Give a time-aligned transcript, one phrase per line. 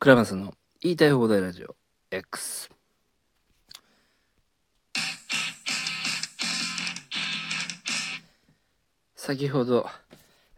[0.00, 1.74] クラマサの言いたい放題ラジオ
[2.12, 2.70] X
[9.16, 9.88] 先ほど、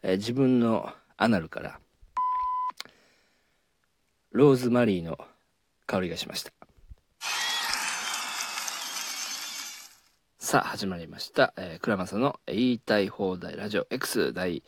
[0.02, 1.80] えー自分のアナルから
[4.32, 5.16] ローズマリーの
[5.86, 6.52] 香りがしました。
[10.38, 14.62] さあ始まりました、えー、クラマサの言いたい放題ラジオ X 第、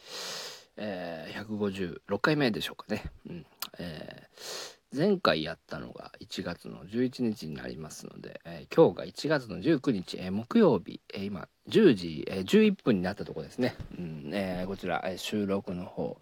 [0.76, 3.46] えー156回目でしょうかね、うん。
[3.78, 14.30] えー前回やったのが1月の11日になりますので、えー今日が1月の19日、えー木曜日、えー今10時、えー11分になったところですね、うん。
[14.34, 16.18] えーこちら、えー収録の方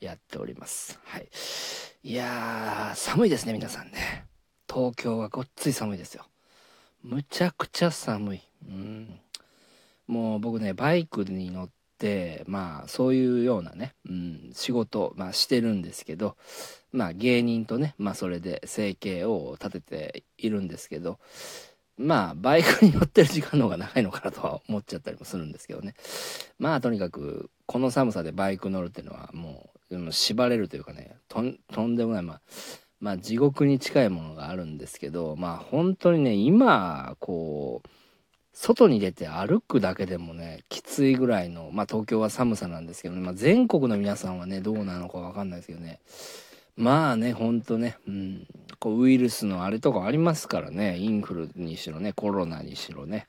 [0.00, 0.98] やっております。
[1.04, 1.28] はい。
[2.02, 4.26] いや寒いですね皆さんね。
[4.68, 6.26] 東京はごっつい寒いですよ。
[7.02, 8.42] むちゃくちゃ寒い。
[8.68, 9.20] うん。
[10.06, 11.72] もう僕ねバイクに乗って
[12.46, 16.36] まあそういうようなね、うん、仕事、まあ、してるんですけど
[16.94, 21.18] まあ芸人とね、まあそれで生計を立てているんですけど、
[21.98, 25.94] まあバイクに乗ってる時間の方が長いのかなとは思っちゃったりもするんですけどね。
[26.58, 32.40] まあとにかく、この寒さでバイク乗るっていうのはもう、縛れるというかね、とんとんでもない、まあ、
[33.00, 37.88] まあ地獄に近いものがあるんですけど、まあ本当にね、今、こう、
[38.54, 45.98] 外に出て歩くだけでもね、きついぐらいの、まあ東京は寒さなんですけどね、まあ全国の皆さんはね、どうなのかわかんないですけどね、
[46.76, 48.46] まあね、ほんとね、うん、
[48.78, 53.26] こうウイルスのあれとかありますからね、インフルにしろね、コロナにしろね。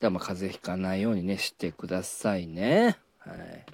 [0.00, 2.98] ではまあ風邪ひかないようにね、してくださいね。
[3.18, 3.66] はい。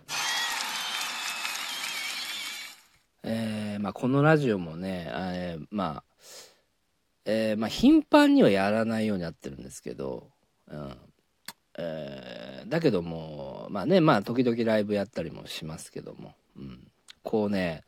[3.24, 6.04] えー、まあこのラジオもね、えーまあ、
[7.24, 10.33] えーまあ頻繁にはやらないようになってるんですけど、
[10.68, 10.96] うん。
[11.78, 16.90] えーだけども、まあね、まあ時々ライブやったりもしますけども、うん。
[17.22, 17.84] こうね、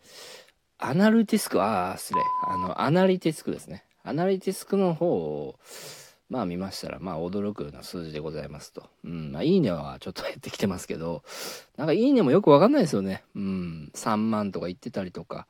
[0.78, 2.20] アナルティスク、ああ、失礼。
[2.46, 3.84] あの、アナリティスクですね。
[4.02, 5.58] アナリティスクの方を、
[6.28, 8.88] まあ見ましたら、まあ驚くような数字でございますと。
[9.04, 9.32] うん。
[9.32, 11.22] まあいいねはちょっと減ってきてますけど、
[11.76, 13.24] なんかいいねもよくわかんないですよね。
[13.34, 13.90] うん。
[13.94, 15.46] 3万とか言ってたりとか、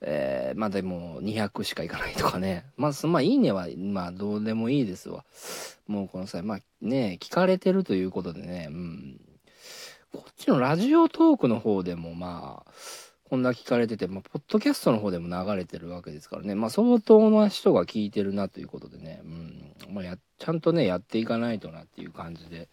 [0.00, 2.64] え、まあでも200しかいかないとかね。
[2.76, 5.24] まあ、まあいいねは、まあどうでもいいですわ。
[5.86, 9.20] もうこの際、まあね、聞かれてるということでね、うん。
[10.12, 12.72] こっちのラジオトークの方でもまあ、
[13.28, 22.68] こんな聞かれてて、まあ、ポッドキャストの方でも流れてるわけですからね、まあ、相当な人が聞いてるなということでね、うん、まあ、や、ちゃんとね、やっていかないとなっていう感じで、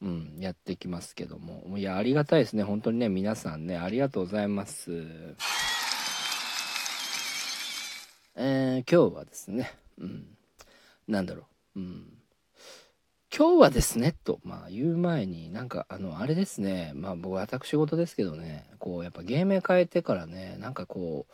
[0.00, 5.04] うん、やってきますけども、いや、ありがたいですね、本当にね、皆さんね、ありがとうございます。
[8.34, 10.26] えー、今日はですね、うん、
[11.06, 11.42] なんだろ
[11.76, 12.06] う、うん、
[13.34, 21.26] 今日はですね、と、まあ言う前に、なんかあの、あれですね、まあ僕私事ですけどね、こうやっぱ芸名変えてからね、なんかこ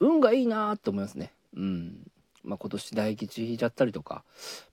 [0.00, 1.32] う、運がいいなーって思いますね。
[1.56, 2.10] うん。
[2.42, 4.24] まあ今年大吉引いちゃったりとか、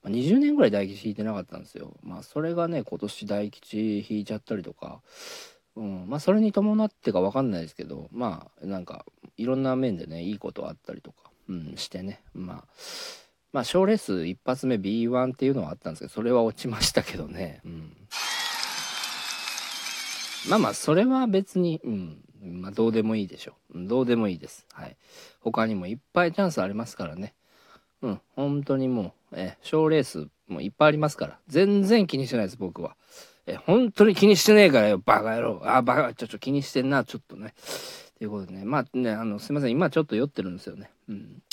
[0.03, 1.97] まあ、20年ぐらい大吉引いてなかったんですよ。
[2.01, 5.01] まあそれがね、今年大吉引いちゃったりとか、
[5.75, 9.05] うん、まあそれに伴ってかわかんないですけど、まあなんか
[9.37, 12.63] いろんな面でね、いいことあったりとか、うん、してね、まあ、
[13.53, 17.61] まあ、賞レース一発目 B1 っていうのはあったんですけど、それは落ちましたけどね。
[17.65, 17.91] うん。
[20.49, 22.21] まあまあ、それは別に、うん。
[22.61, 23.87] まあ、どうでもいいでしょう。
[23.87, 24.65] どうでもいいです。
[24.73, 24.95] はい。
[25.41, 27.33] 他にもいっぱいチャンスありますからね。
[28.01, 28.21] うん。
[28.35, 31.39] 本当にもう、え、賞レースもいっぱいありますから。
[31.47, 32.95] 全然気にしてないです、僕は。
[33.47, 35.61] え、本当に気にしてねえからよ、バカ野郎。
[35.63, 37.53] あ、バカ、ちょ、ちょ、気にしてんな、ちょっとね。
[38.17, 38.65] ということでね。
[38.65, 39.71] まあね、あの、すいません。
[39.71, 40.89] 今ちょっと酔ってるんですよね。
[41.07, 41.43] うん。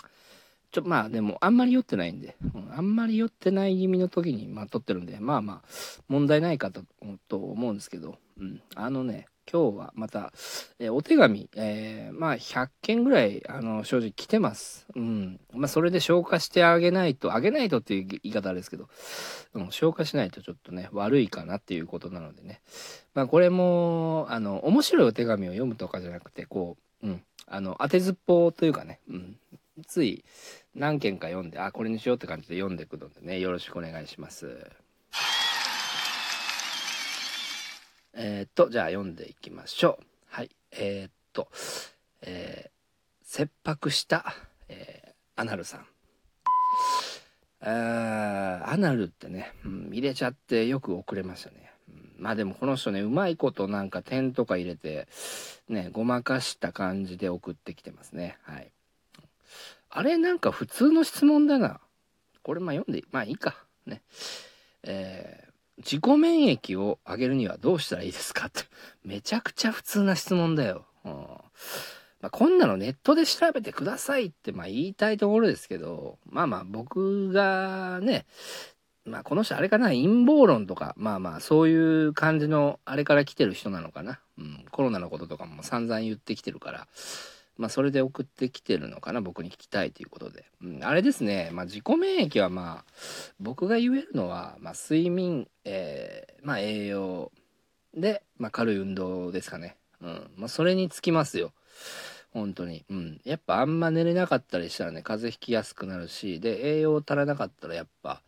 [0.72, 5.68] ちょ、まあでも、あんまり酔ってないんで、うんあんまり酔ってない気味の時に、まあ撮ってるんで、まあまあ、
[6.08, 6.82] 問題ないかと
[7.28, 8.62] と思うんですけど、うん。
[8.74, 10.32] あのね、今日はまた、
[10.78, 14.86] えーお手紙、えーまあ100件ぐらい、あの、正直来てます。
[14.94, 15.40] うん。
[15.52, 18.88] まあそれで消化してあげないと、あげないとっていう言い方あれですけど、
[19.54, 22.60] うん、消化しないとちょっとね、悪いかなっていうことなのでね。
[23.14, 27.22] まあこれも、あの、面白いお手紙を読むとかじゃなくて、こう、うん。
[27.46, 29.36] あの、当てずっぽうというかね、うん。
[29.86, 30.24] つい
[30.74, 34.70] 何件か読んで、あ、これにしようって感じで読んでいくのでね、よろしくお願いします。
[38.16, 40.04] えーっと、じゃあ読んでいきましょう。
[40.28, 40.50] はい。
[40.70, 41.48] えーっと、
[42.22, 44.34] えー、切迫した、
[44.68, 45.86] えーアナルさん。
[47.60, 51.72] あアナルってね、うん、入れちゃってよく遅れましたね。
[51.88, 55.08] うんまあでもこの人ね、うまいことなんか点とか入れて、
[55.68, 58.38] ね、ごまかした感じで送ってきてますね。
[58.42, 58.70] はい。
[59.90, 61.80] あれなんか普通の質問だな。
[62.44, 63.56] これまあ読んで、まあいいか。
[63.86, 64.02] ね。
[64.84, 65.43] えー
[65.78, 68.46] 自己免疫を上げるにはどうしたらいいですか？
[68.46, 68.62] って。
[69.04, 70.86] めちゃくちゃ普通な質問だよ。
[71.04, 78.24] うんまあ、こんなのネットで調べてくださいってまあ言いたいところですけど、まあまあ僕がね、
[79.04, 84.20] まあこの人あれかな、陰謀論とか、まあまあそういう感じのあれから来てる人なのかな？
[84.38, 86.88] うん、コロナのこととかも散々言ってきてるから、
[87.56, 90.44] まあそれで送ってきてるのかな、僕に聞きたいということで。
[90.62, 92.92] うん、あれですね、まあ自己免疫はまあ、
[93.40, 97.32] 僕が言えるのは、まあ睡眠、えー、まあ栄養
[97.94, 99.76] で、まあ軽い運動ですかね。
[100.00, 101.52] うん、まあそれにつきますよ。
[102.34, 102.84] 本当に。
[102.90, 103.20] うん。
[103.24, 108.20] やっぱあんま寝れなかったりしたらね、風邪ひきやすくなるし、で、栄養足らなかったらやっぱ、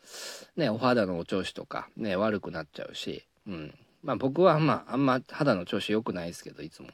[0.56, 3.74] ね、お肌のお調子とか、ね、悪くなっちゃうし、うん。
[4.06, 6.88] まあ僕はまあ、あんま肌の調子良くないですけど、いつも。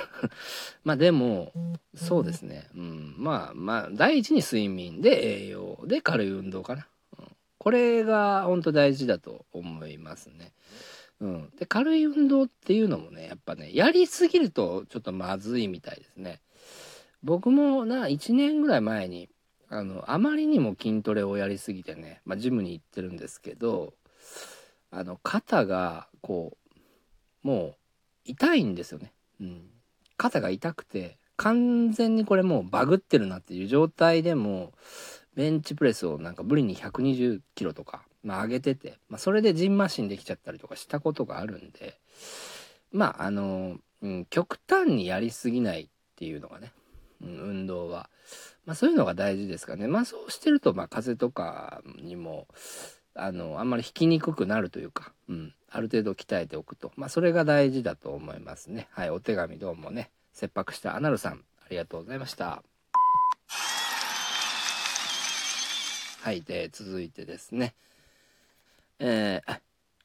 [0.84, 1.50] まあでも、
[1.94, 2.68] そうですね。
[2.76, 3.14] うん。
[3.16, 6.86] まあまあ、第一に睡眠で栄養で軽い運動かな。
[7.18, 10.52] うん、これが本当大事だと思いますね。
[11.20, 11.50] うん。
[11.58, 16.42] で、軽い運動っていうのもね、やっぱね、やりすぎるとちょっとまずいみたいですね。
[17.22, 19.30] 僕もな、1年ぐらい前に、
[19.70, 23.94] あの、あまりにも筋トレをやりすぎてね、まあ、ジムに行ってるんですけど、
[24.96, 26.56] あの、肩が、こ
[27.44, 27.76] う、もう、
[28.24, 29.12] 痛いんですよね。
[29.40, 29.70] うん。
[30.16, 34.72] 肩が痛くて、完全にこれもうバグってるなっていう状態でも、
[35.34, 42.00] ベンチプレスをなんか無理に120キロとかまあ、上げてて、まあ、それでジンマシンできちゃったりとかしたことがあるんで、
[42.90, 46.72] まあ、あの、うん、極端にやりすぎないっていうのがね、
[47.22, 48.10] うん、運動は。
[48.64, 49.86] まあ、そういうのが大事ですかね。
[49.86, 52.48] まあ、そうしてると、まあ、風邪とかにも、
[53.16, 56.92] あの、あんまり引きにくくなるというか、うん、ある程度鍛えておくと。
[56.96, 58.88] まあ、それが大事だと思いますね。
[58.90, 62.62] はい、お手紙どうもね、切迫したアナルさん、ありがとうございました。
[66.22, 67.74] はい、で、続いてですね。
[68.98, 69.60] えー、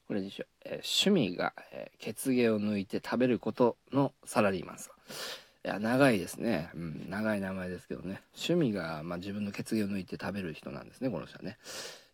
[0.06, 5.68] これでしょ、えー、趣味が、えー、血毛を抜いて食べることのサラリーマンさん。
[5.68, 6.70] いや、長いですね。
[6.74, 8.22] うん、長い名前ですけどね。
[8.34, 11.58] 趣味が、まあ、自分の血毛を抜いて食べる人なんですね、この人はね。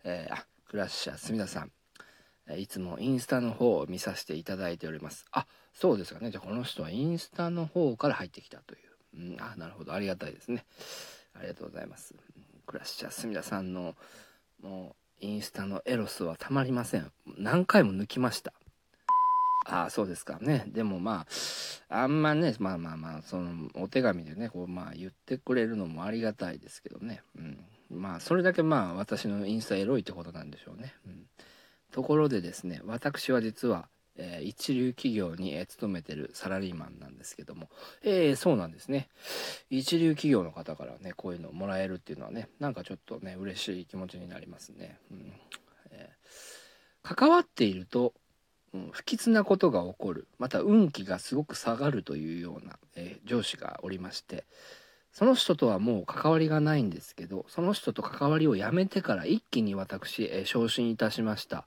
[0.05, 1.73] えー、あ、クラッシャー、すみださん。
[2.51, 5.25] えいつもインスタの方を見させていただいております。
[5.33, 6.31] あ、そうですかね。
[6.31, 8.89] じゃあこの人はインスタの方から入ってきたという。
[9.15, 9.95] うん、あ、なるほど。
[9.95, 10.65] ありがたいですね。
[11.35, 12.15] ありがとうございます。
[12.67, 13.95] クラッシャー、すみださんの、
[14.63, 17.11] もう、インスタのエロスはたまりません。
[17.39, 18.53] 何回も抜きました。
[19.65, 20.65] ああ、そうですかね。
[20.69, 21.27] でもま
[21.89, 27.23] あ、あんまね、まあまあまあ、その、お手紙でね、こう、まあ言ってくれるのもありがたいですけどね。
[27.37, 27.59] うん。
[27.91, 30.95] まあ、それだけまあ、私のインスタエロいってことなんでしょうね。
[31.07, 31.27] うん。
[31.93, 37.71] ところでですね、私は実は、えー、一流企業に、えー、勤めてるサラリーマンなんですけども、
[38.03, 39.09] えー、そうなんですね。
[39.71, 44.99] 一流企業の方からね、こういうのをもらえるっていうのはね、なんかちょっとね、嬉しい気持ちになりますね。
[45.11, 45.33] うん
[45.91, 48.13] えー、関わっていると、
[48.75, 54.45] うん、不吉なことが起こる、また運気がすごく下がるというような、え上司がおりまして、
[55.13, 61.65] その人とはもう関わりがないんですけど、その人と関わりをやめてから一気に私、え昇進いたしました。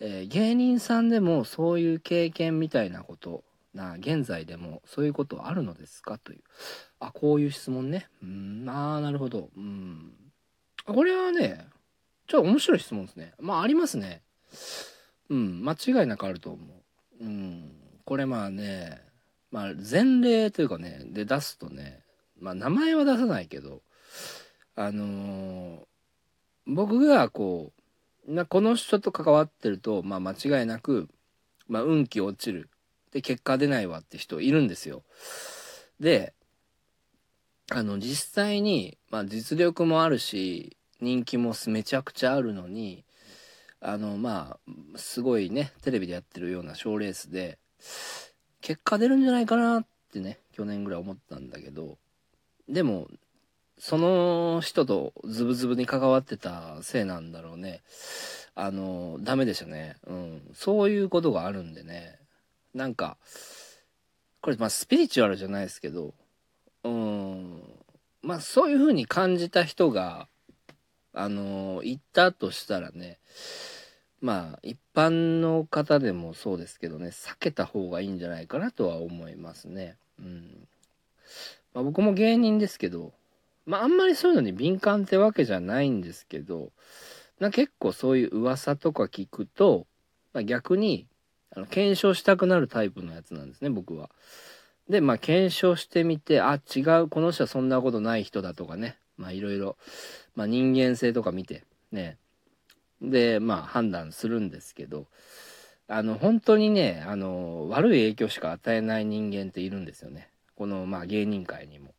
[0.00, 3.44] えー、芸人さんでもそういう経験みたいなこと
[3.74, 6.18] な現在でもそういうことあるのですか？
[6.18, 6.40] という。
[6.98, 8.08] あこういう質問ね。
[8.22, 9.50] うんああなるほど。
[9.56, 10.12] うん。
[10.86, 11.66] これはね
[12.26, 13.34] ちょっと面白い質問ですね。
[13.38, 14.22] まあありますね。
[15.28, 16.58] うん間違いなくあると思
[17.20, 17.24] う。
[17.24, 17.70] うん
[18.04, 19.00] これまあね
[19.52, 22.00] まあ前例というかねで出すとね
[22.40, 23.82] まあ名前は出さないけど
[24.76, 25.78] あのー、
[26.66, 27.80] 僕がこう
[28.32, 31.08] なこの人と関わってると、まあ、間違いなく、
[31.68, 32.68] まあ、運気落ちる
[33.12, 35.02] で結果出ないわって人いるんですよ。
[35.98, 36.32] で
[37.72, 43.04] あの実際に、まあ、実力もあるし人気もめちゃくちゃあるのに
[43.80, 47.58] あのまあすごいねテレビでやってるような賞ーレースで
[48.60, 51.96] 結果出るんじゃないかなってね去年ぐらい思ったんだけど
[52.70, 53.08] でも
[53.80, 57.80] その人とズブズブに関わってたせいなんだろうね。
[58.54, 59.96] あの、ダメでしたね。
[60.06, 60.42] うん。
[60.54, 62.18] そういうことがあるんでね。
[62.74, 63.16] なんか、
[64.42, 66.12] これ、まあ、スピリチュアルじゃないですけど、
[66.84, 67.62] うん。
[68.20, 70.28] まあ、そういう風に感じた人が、
[71.14, 73.18] あの、言ったとしたらね、
[74.20, 79.96] まあ、一般の方でもそうですけどね、避けた方がいいんじゃないかなとは思いますね。
[80.18, 80.68] うん。
[81.74, 83.12] まあ、僕も芸人ですけど、
[83.66, 86.72] まああんまりそういうのに敏感ってわけじゃないんですけど、
[87.38, 89.86] な結構そういう噂とか聞くと、
[90.32, 91.06] まあ、逆に
[91.54, 94.10] あの検証したくなるタイプのやつなんですね、僕は。
[94.88, 99.76] で、まあ検証してみて、あ、違う、この人はそんなことない人だとかね、まあいろいろ、
[100.34, 102.18] まあ人間性とか見て、ね、
[103.00, 105.06] で、まあ判断するんですけど、
[105.86, 110.29] あの、本当にね、あの、悪い影響しか与えない人間っているんですよね。
[110.60, 111.94] この、まあ、芸人界にも。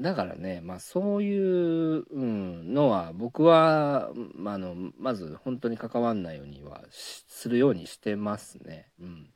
[0.00, 8.88] だからね、まあ、そういう、うん、のは、僕は、まあの、まず、本当に関わんないようにはするようにしてますね。
[9.00, 9.28] うん。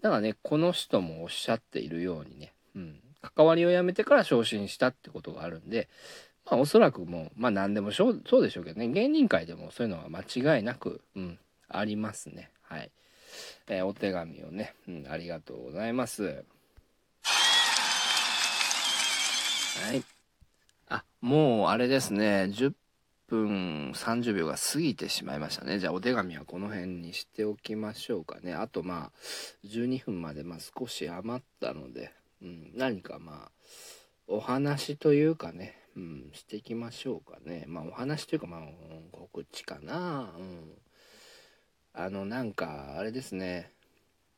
[0.00, 5.88] だからね、この人もおっしゃっているようにね、うん、関わりをやめてから昇進したってことがあるんで、
[6.44, 11.38] まあ、おそらくもう、まあ、何でもそうでしょうけどね、芸人界でもそういうのは間違いなく、うん、
[11.68, 12.50] ありますね。
[12.62, 12.90] はい。
[13.68, 16.44] えー、お手紙をね、うん、ありがとうございます。
[19.80, 20.04] はい。
[20.88, 22.74] あ、もうあれですね、10
[23.28, 25.78] 分30秒が過ぎてしまいましたね。
[25.78, 28.52] じゃあお手紙はこの辺にしておきましょうかね。
[28.52, 29.12] あとまあ、
[29.66, 32.12] 12分までまあ少し余ったので、
[32.42, 33.50] うん、何かまあ、
[34.26, 37.64] お話というかね、うん、していきましょうかね。
[37.66, 38.60] まあお話というかまあ、
[39.12, 40.34] 告知かな。
[40.38, 40.72] うん。
[41.94, 43.70] あの、なんか、あれですね。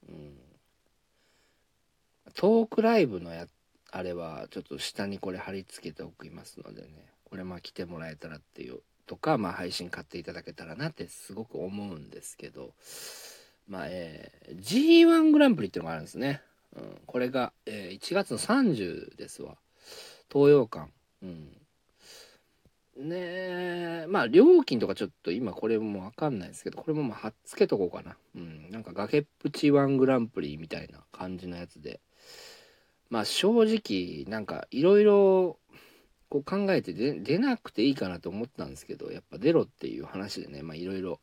[0.08, 0.38] うん。
[2.34, 3.46] トークライブのや、
[3.96, 6.88] あれは、ちょっと下にこれ貼り付けておきますのでね。
[7.30, 12.72] これまあ来てもらえたらっていう、とか、まあ配信買っていただけたらなってすごく思うんですけど、
[13.68, 16.42] まあ、えー、G1 グランプリっていうのがあるんですね。
[16.76, 17.00] うん。
[17.06, 19.54] これが、えー、1月の30ですわ。
[20.28, 20.90] 東洋館。
[21.22, 21.56] うん。
[22.96, 28.16] ねえ、まあ料金とかちょっと今これもわかんないですけど、これもまあ貼っつけとこうかな。
[28.34, 28.70] うん。
[28.72, 32.00] なんか崖っぷちワングランプリみたいな感じのやつで。
[33.14, 35.60] まあ正直、なんかいろいろ
[36.28, 41.20] こう考えて出なくていいかなと思ったんですけど、やっぱ出ろっていう話でね、まあいろいろ、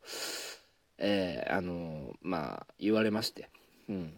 [0.96, 3.50] えー、あのまあ言われまして。
[3.90, 4.14] うん。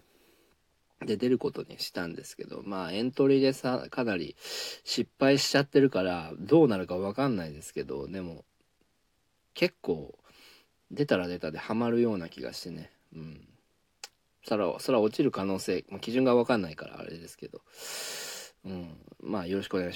[1.04, 4.36] で出ることにしたんですけど、まあエントリーでさ、かなり
[4.84, 8.44] 失敗しちゃってるから、どうなるかわかんないですけど、でも、
[9.54, 10.16] 結構、
[10.92, 12.92] 出たら出たでハマるような気がしてね。
[13.16, 13.48] うん。
[14.48, 14.68] 空、
[15.00, 17.60] 落ちる可能性、まあ、基準がわかんないからあれですけど、
[18.64, 18.98] うん。
[19.20, 19.92] まあよろしくお願いします。